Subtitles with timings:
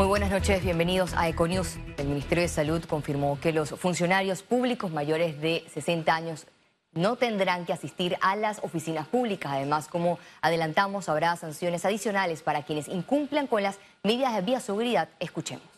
[0.00, 1.76] Muy buenas noches, bienvenidos a Econews.
[1.98, 6.46] El Ministerio de Salud confirmó que los funcionarios públicos mayores de 60 años
[6.92, 9.52] no tendrán que asistir a las oficinas públicas.
[9.52, 15.10] Además, como adelantamos, habrá sanciones adicionales para quienes incumplan con las medidas de bioseguridad.
[15.18, 15.68] Escuchemos.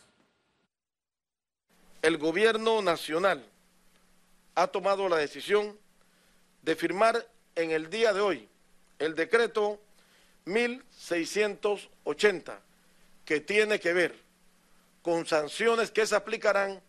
[2.01, 3.45] El gobierno nacional
[4.55, 5.77] ha tomado la decisión
[6.61, 8.47] de firmar en el día de hoy
[8.99, 9.81] el decreto
[10.45, 12.61] 1680
[13.25, 14.15] que tiene que ver
[15.01, 16.81] con sanciones que se aplicarán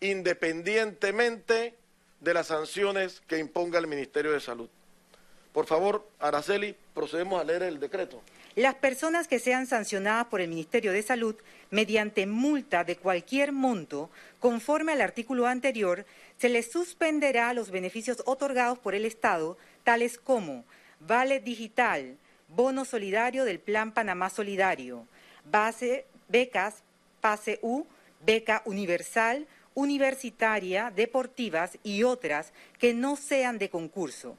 [0.00, 1.74] independientemente
[2.20, 4.68] de las sanciones que imponga el Ministerio de Salud.
[5.52, 8.20] Por favor, Araceli, procedemos a leer el decreto.
[8.56, 11.34] Las personas que sean sancionadas por el Ministerio de Salud
[11.70, 16.06] mediante multa de cualquier monto, conforme al artículo anterior,
[16.38, 20.64] se les suspenderá los beneficios otorgados por el Estado, tales como
[21.00, 22.16] vale digital,
[22.48, 25.06] bono solidario del Plan Panamá Solidario,
[25.50, 26.82] base, becas,
[27.20, 27.86] pase U,
[28.24, 34.36] beca universal, universitaria, deportivas y otras que no sean de concurso.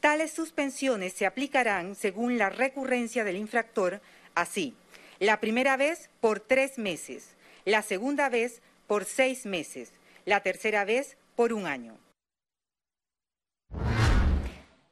[0.00, 4.00] Tales suspensiones se aplicarán según la recurrencia del infractor,
[4.34, 4.76] así,
[5.18, 7.34] la primera vez por tres meses,
[7.64, 9.92] la segunda vez por seis meses,
[10.24, 11.96] la tercera vez por un año.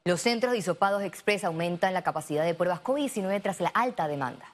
[0.06, 4.53] Los centros de hisopados express aumentan la capacidad de pruebas COVID-19 tras la alta demanda.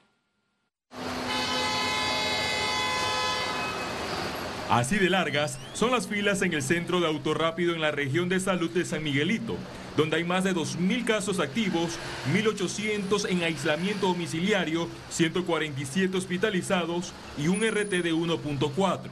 [4.70, 8.38] Así de largas son las filas en el centro de autorrápido en la región de
[8.38, 9.56] salud de San Miguelito,
[9.96, 11.98] donde hay más de 2.000 casos activos,
[12.32, 19.10] 1.800 en aislamiento domiciliario, 147 hospitalizados y un RT de 1.4.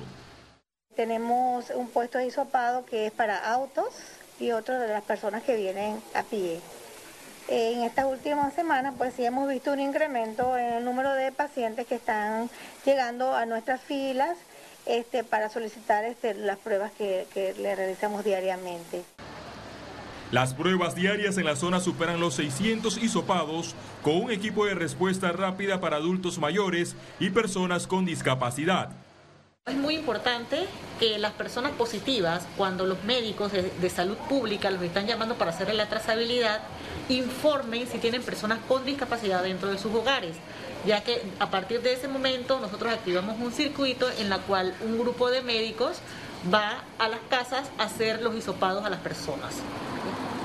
[0.94, 3.88] Tenemos un puesto de hisopado que es para autos
[4.38, 6.60] y otro de las personas que vienen a pie.
[7.48, 11.84] En estas últimas semanas, pues sí hemos visto un incremento en el número de pacientes
[11.88, 12.48] que están
[12.84, 14.36] llegando a nuestras filas
[14.88, 17.26] este, para solicitar este, las pruebas que,
[17.58, 19.04] le realizamos diariamente.
[20.32, 25.32] Las pruebas diarias en la zona superan los 600 hisopados con un equipo de respuesta
[25.32, 28.90] rápida para adultos mayores y personas con discapacidad.
[29.68, 30.66] Es muy importante
[30.98, 35.74] que las personas positivas, cuando los médicos de, salud pública los están llamando para hacerle
[35.74, 36.60] la trazabilidad,
[37.08, 40.36] informen si tienen personas con discapacidad dentro de sus hogares
[40.86, 44.98] ya que a partir de ese momento nosotros activamos un circuito en la cual un
[44.98, 45.98] grupo de médicos
[46.52, 49.56] va a las casas a hacer los hisopados a las personas.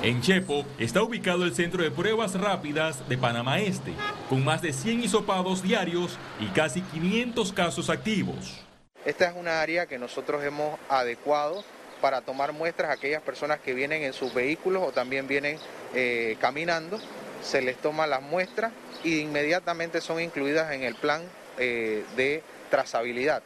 [0.01, 3.94] En Chepo está ubicado el Centro de Pruebas Rápidas de Panamá Este,
[4.29, 8.63] con más de 100 hisopados diarios y casi 500 casos activos.
[9.06, 11.64] Esta es una área que nosotros hemos adecuado
[12.02, 15.58] para tomar muestras a aquellas personas que vienen en sus vehículos o también vienen
[15.94, 17.00] eh, caminando
[17.44, 18.72] se les toma las muestras
[19.03, 21.22] y inmediatamente son incluidas en el plan
[21.58, 22.41] eh, de
[22.72, 23.44] trazabilidad,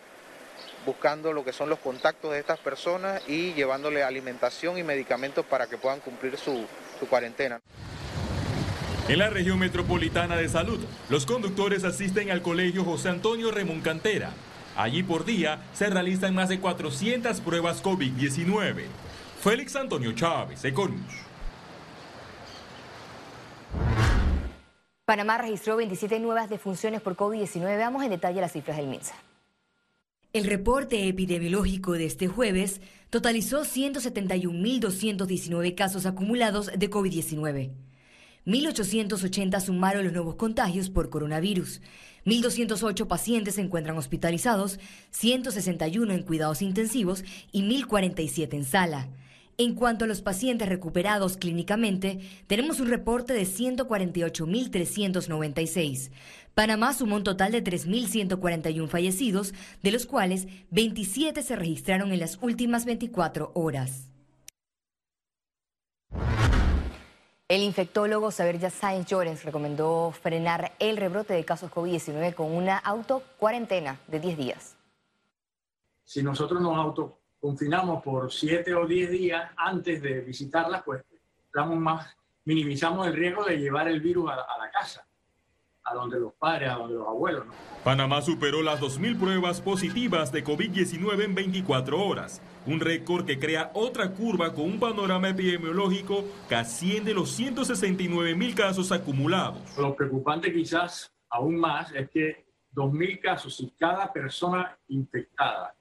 [0.86, 5.68] buscando lo que son los contactos de estas personas y llevándole alimentación y medicamentos para
[5.68, 6.66] que puedan cumplir su,
[7.00, 7.60] su cuarentena.
[9.10, 10.80] En la región metropolitana de salud,
[11.10, 14.32] los conductores asisten al colegio José Antonio Remón Cantera.
[14.78, 18.84] Allí por día se realizan más de 400 pruebas COVID-19.
[19.42, 21.02] Félix Antonio Chávez, Econius.
[25.06, 27.62] Panamá registró 27 nuevas defunciones por COVID-19.
[27.62, 29.16] Veamos en detalle las cifras del MINSA.
[30.34, 37.72] El reporte epidemiológico de este jueves totalizó 171.219 casos acumulados de COVID-19.
[38.48, 41.82] 1.880 sumaron los nuevos contagios por coronavirus.
[42.26, 44.80] 1.208 pacientes se encuentran hospitalizados,
[45.12, 49.10] 161 en cuidados intensivos y 1.047 en sala.
[49.58, 56.12] En cuanto a los pacientes recuperados clínicamente, tenemos un reporte de 148.396.
[56.54, 59.54] Panamá sumó un total de 3.141 fallecidos,
[59.84, 64.08] de los cuales 27 se registraron en las últimas 24 horas.
[67.50, 74.02] El infectólogo Saber Sáenz Llorens recomendó frenar el rebrote de casos COVID-19 con una autocuarentena
[74.08, 74.76] de 10 días.
[76.04, 81.06] Si nosotros nos auto confinamos por siete o diez días antes de visitarlas, pues
[81.78, 82.14] más,
[82.44, 85.08] minimizamos el riesgo de llevar el virus a, a la casa,
[85.90, 87.46] a donde los padres, a donde los abuelos.
[87.46, 87.54] ¿no?
[87.84, 93.72] Panamá superó las 2.000 pruebas positivas de COVID-19 en 24 horas, un récord que crea
[93.74, 99.62] otra curva con un panorama epidemiológico que asciende los 169.000 casos acumulados.
[99.78, 102.46] Lo preocupante quizás aún más es que
[102.76, 105.74] 2.000 casos y cada persona infectada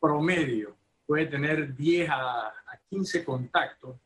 [0.00, 0.76] promedio
[1.06, 2.52] puede tener 10 a,
[2.90, 3.96] 15 contactos.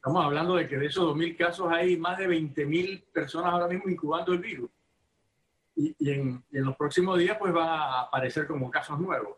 [0.00, 3.90] Estamos hablando de que de esos 2.000 casos hay más de 20.000 personas ahora mismo
[3.90, 4.70] incubando el virus.
[5.76, 9.36] y, en, y en los próximos días pues va a aparecer como casos nuevos.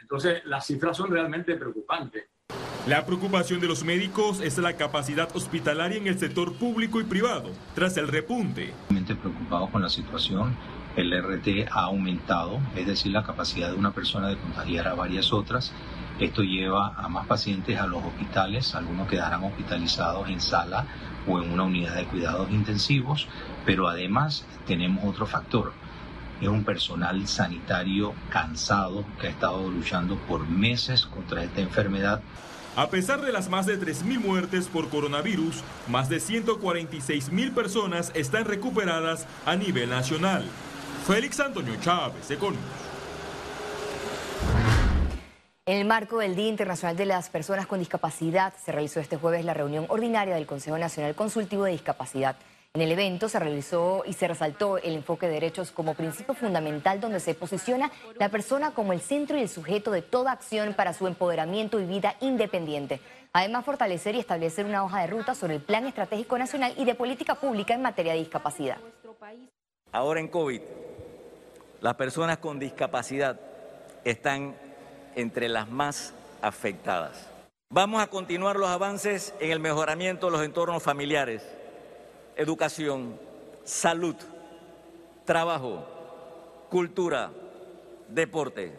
[0.00, 2.26] Entonces, las cifras son realmente preocupantes.
[2.86, 7.50] La preocupación de los médicos es la capacidad hospitalaria en el sector público y privado
[7.74, 8.72] tras el repunte.
[9.20, 10.56] Preocupados con la situación,
[10.96, 15.32] el RT ha aumentado, es decir, la capacidad de una persona de contagiar a varias
[15.32, 15.72] otras.
[16.18, 20.84] Esto lleva a más pacientes a los hospitales, algunos quedarán hospitalizados en sala
[21.28, 23.28] o en una unidad de cuidados intensivos,
[23.64, 25.72] pero además tenemos otro factor,
[26.40, 32.20] es un personal sanitario cansado que ha estado luchando por meses contra esta enfermedad.
[32.76, 38.44] A pesar de las más de 3.000 muertes por coronavirus, más de 146.000 personas están
[38.44, 40.44] recuperadas a nivel nacional.
[41.06, 42.87] Félix Antonio Chávez, Econius.
[45.68, 49.44] En el marco del Día Internacional de las Personas con Discapacidad, se realizó este jueves
[49.44, 52.36] la reunión ordinaria del Consejo Nacional Consultivo de Discapacidad.
[52.72, 57.02] En el evento se realizó y se resaltó el enfoque de derechos como principio fundamental
[57.02, 60.94] donde se posiciona la persona como el centro y el sujeto de toda acción para
[60.94, 63.02] su empoderamiento y vida independiente.
[63.34, 66.94] Además, fortalecer y establecer una hoja de ruta sobre el Plan Estratégico Nacional y de
[66.94, 68.78] Política Pública en materia de discapacidad.
[69.92, 70.62] Ahora en COVID,
[71.82, 73.38] las personas con discapacidad
[74.02, 74.54] están
[75.18, 77.28] entre las más afectadas.
[77.70, 81.42] Vamos a continuar los avances en el mejoramiento de los entornos familiares
[82.38, 83.18] educación,
[83.64, 84.14] salud,
[85.24, 85.84] trabajo,
[86.70, 87.30] cultura,
[88.08, 88.72] deporte.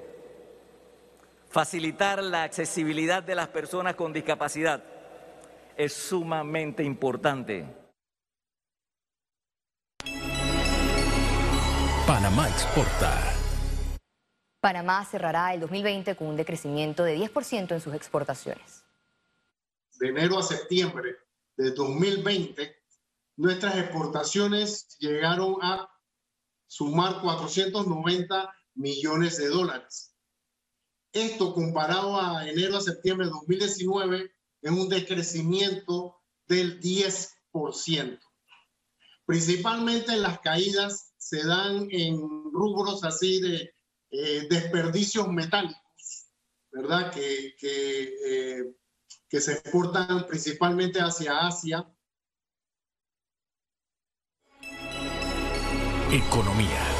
[1.50, 4.82] Facilitar la accesibilidad de las personas con discapacidad
[5.76, 7.66] es sumamente importante.
[12.08, 13.49] Panamá exporta.
[14.60, 18.84] Panamá cerrará el 2020 con un decrecimiento de 10% en sus exportaciones.
[20.00, 21.16] De enero a septiembre
[21.56, 22.76] de 2020
[23.38, 25.90] nuestras exportaciones llegaron a
[26.68, 30.14] sumar 490 millones de dólares.
[31.14, 36.18] Esto comparado a enero a septiembre de 2019 es un decrecimiento
[36.48, 38.20] del 10%.
[39.26, 42.20] Principalmente las caídas se dan en
[42.52, 43.72] rubros así de
[44.12, 46.30] eh, desperdicios metálicos,
[46.72, 47.12] ¿verdad?
[47.12, 48.76] Que, que, eh,
[49.30, 51.88] que se exportan principalmente hacia Asia
[56.12, 57.00] Economía.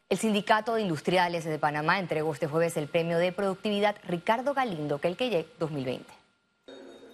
[0.08, 5.00] El Sindicato de Industriales de Panamá entregó este jueves el premio de productividad Ricardo Galindo
[5.00, 6.06] Kelkeye 2020.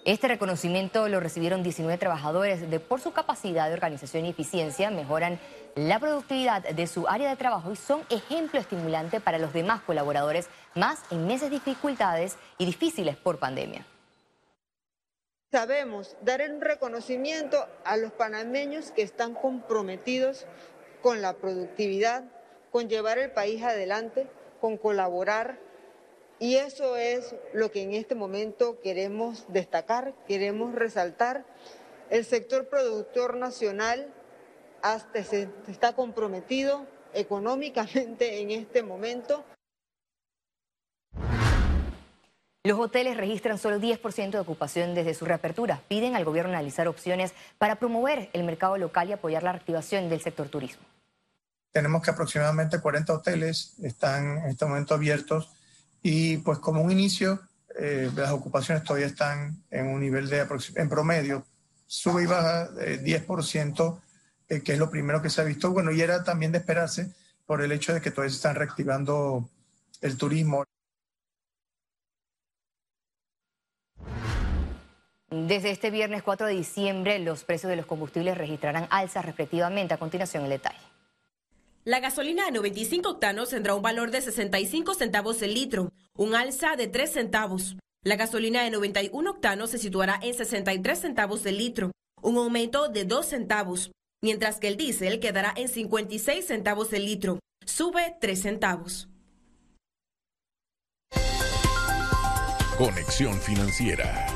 [0.06, 5.39] Este reconocimiento lo recibieron 19 trabajadores de por su capacidad de organización y eficiencia, mejoran
[5.75, 10.48] la productividad de su área de trabajo y son ejemplo estimulante para los demás colaboradores,
[10.75, 13.86] más en meses de dificultades y difíciles por pandemia.
[15.55, 20.45] Sabemos dar un reconocimiento a los panameños que están comprometidos
[21.01, 22.25] con la productividad,
[22.73, 24.27] con llevar el país adelante,
[24.59, 25.57] con colaborar.
[26.39, 31.45] Y eso es lo que en este momento queremos destacar, queremos resaltar.
[32.09, 34.13] El sector productor nacional
[34.81, 39.45] hasta se está comprometido económicamente en este momento.
[42.65, 45.84] Los hoteles registran solo 10% de ocupación desde su reapertura.
[45.88, 50.19] Piden al gobierno analizar opciones para promover el mercado local y apoyar la reactivación del
[50.19, 50.81] sector turismo.
[51.72, 55.53] Tenemos que aproximadamente 40 hoteles están en este momento abiertos
[56.01, 57.39] y pues como un inicio,
[57.79, 61.45] eh, las ocupaciones todavía están en un nivel de en promedio,
[61.86, 64.01] sube y baja de 10%,
[64.50, 65.69] eh, que es lo primero que se ha visto.
[65.69, 67.12] Bueno, y era también de esperarse
[67.45, 69.48] por el hecho de que todavía se están reactivando
[70.01, 70.65] el turismo.
[75.29, 79.94] Desde este viernes 4 de diciembre, los precios de los combustibles registrarán alzas respectivamente.
[79.94, 80.77] A continuación, el detalle.
[81.84, 86.75] La gasolina de 95 octanos tendrá un valor de 65 centavos el litro, un alza
[86.75, 87.75] de 3 centavos.
[88.03, 91.91] La gasolina de 91 octanos se situará en 63 centavos el litro,
[92.22, 93.91] un aumento de 2 centavos,
[94.22, 99.08] mientras que el diésel quedará en 56 centavos el litro, sube 3 centavos.
[102.77, 104.35] Conexión financiera.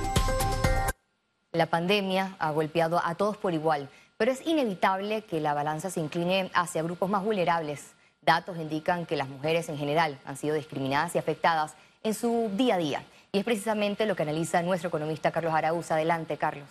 [1.60, 6.00] La pandemia ha golpeado a todos por igual pero es inevitable que la balanza se
[6.00, 7.82] incline hacia grupos más vulnerables.
[8.22, 12.76] Datos indican que las mujeres en general han sido discriminadas y afectadas en su día
[12.76, 13.04] a día.
[13.34, 15.92] y es precisamente lo que analiza nuestro economista Carlos Araúz.
[15.92, 16.70] Adelante, Carlos.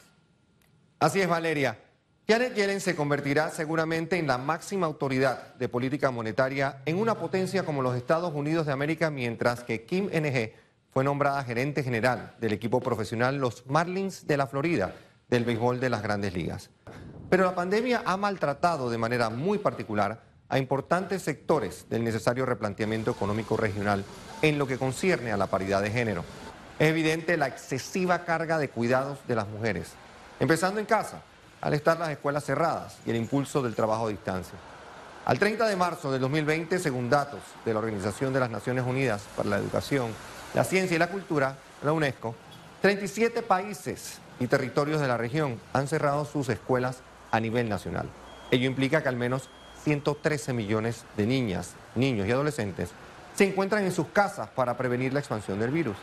[1.01, 1.77] Así es, Valeria.
[2.27, 7.63] Janet Yellen se convertirá seguramente en la máxima autoridad de política monetaria en una potencia
[7.63, 10.53] como los Estados Unidos de América, mientras que Kim NG
[10.99, 14.97] fue nombrada gerente general del equipo profesional Los Marlins de la Florida
[15.29, 16.71] del béisbol de las grandes ligas.
[17.31, 23.13] Pero la pandemia ha maltratado de manera muy particular a importantes sectores del necesario replanteamiento
[23.13, 24.05] económico regional
[24.43, 26.25] en lo que concierne a la paridad de género.
[26.81, 29.93] Es evidente la excesiva carga de cuidados de las mujeres,
[30.41, 31.23] empezando en casa
[31.61, 34.59] al estar las escuelas cerradas y el impulso del trabajo a distancia.
[35.27, 39.23] Al 30 de marzo del 2020, según datos de la Organización de las Naciones Unidas
[39.37, 40.11] para la Educación,
[40.59, 42.35] la Ciencia y la Cultura, la UNESCO,
[42.83, 46.99] 37 países y territorios de la región han cerrado sus escuelas
[47.31, 48.09] a nivel nacional.
[48.51, 49.51] Ello implica que al menos
[49.85, 52.91] 113 millones de niñas, niños y adolescentes
[53.37, 55.97] se encuentran en sus casas para prevenir la expansión del virus.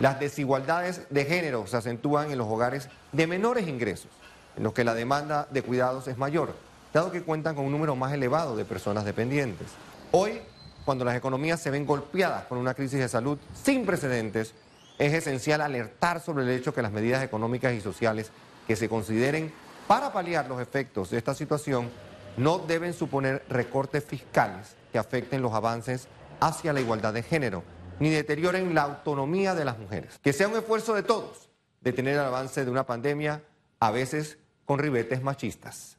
[0.00, 4.12] Las desigualdades de género se acentúan en los hogares de menores ingresos
[4.56, 6.54] en los que la demanda de cuidados es mayor,
[6.94, 9.66] dado que cuentan con un número más elevado de personas dependientes.
[10.12, 10.40] Hoy,
[10.88, 14.54] cuando las economías se ven golpeadas por una crisis de salud sin precedentes,
[14.96, 18.30] es esencial alertar sobre el hecho que las medidas económicas y sociales
[18.66, 19.52] que se consideren
[19.86, 21.90] para paliar los efectos de esta situación
[22.38, 26.08] no deben suponer recortes fiscales que afecten los avances
[26.40, 27.64] hacia la igualdad de género,
[28.00, 30.18] ni deterioren la autonomía de las mujeres.
[30.22, 31.50] Que sea un esfuerzo de todos
[31.82, 33.42] detener el avance de una pandemia,
[33.78, 35.98] a veces con ribetes machistas.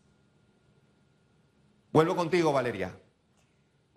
[1.91, 2.91] Vuelvo contigo, Valeria.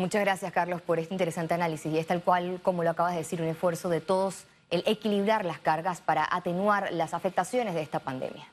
[0.02, 1.92] Muchas gracias, Carlos, por este interesante análisis.
[1.92, 5.44] Y es tal cual, como lo acabas de decir, un esfuerzo de todos el equilibrar
[5.44, 8.44] las cargas para atenuar las afectaciones de esta pandemia.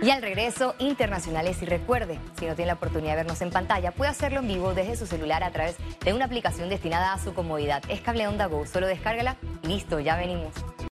[0.00, 1.60] Y al regreso, internacionales.
[1.60, 4.72] Y recuerde, si no tiene la oportunidad de vernos en pantalla, puede hacerlo en vivo
[4.72, 7.82] desde su celular a través de una aplicación destinada a su comodidad.
[7.90, 8.64] Es Cable Onda Go.
[8.64, 10.54] Solo descárgala y listo, ya venimos.